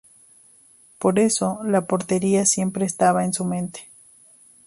Por 0.97 1.19
eso 1.19 1.59
la 1.63 1.81
portería 1.85 2.47
siempre 2.47 2.87
estaba 2.87 3.23
en 3.23 3.33
su 3.33 3.45
mente. 3.45 3.91